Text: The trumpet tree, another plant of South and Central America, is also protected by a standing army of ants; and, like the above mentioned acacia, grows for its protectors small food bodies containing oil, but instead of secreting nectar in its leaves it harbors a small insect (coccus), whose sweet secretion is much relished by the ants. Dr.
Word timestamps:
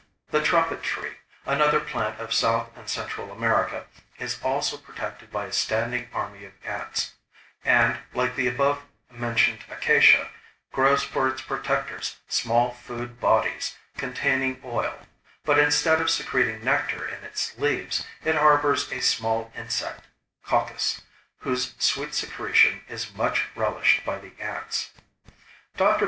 The 0.31 0.41
trumpet 0.41 0.81
tree, 0.81 1.17
another 1.45 1.79
plant 1.79 2.19
of 2.19 2.33
South 2.33 2.75
and 2.75 2.89
Central 2.89 3.31
America, 3.31 3.85
is 4.17 4.39
also 4.41 4.77
protected 4.77 5.29
by 5.31 5.45
a 5.45 5.51
standing 5.51 6.07
army 6.11 6.43
of 6.43 6.53
ants; 6.65 7.11
and, 7.63 7.99
like 8.11 8.35
the 8.35 8.47
above 8.47 8.81
mentioned 9.11 9.59
acacia, 9.69 10.31
grows 10.71 11.03
for 11.03 11.27
its 11.27 11.43
protectors 11.43 12.15
small 12.27 12.73
food 12.73 13.19
bodies 13.19 13.77
containing 13.95 14.59
oil, 14.65 15.05
but 15.45 15.59
instead 15.59 16.01
of 16.01 16.09
secreting 16.09 16.63
nectar 16.65 17.07
in 17.07 17.23
its 17.23 17.55
leaves 17.59 18.03
it 18.25 18.33
harbors 18.33 18.91
a 18.91 19.01
small 19.01 19.53
insect 19.55 20.05
(coccus), 20.43 21.01
whose 21.41 21.75
sweet 21.77 22.15
secretion 22.15 22.83
is 22.89 23.13
much 23.13 23.49
relished 23.55 24.03
by 24.03 24.17
the 24.17 24.33
ants. 24.41 24.89
Dr. 25.77 25.99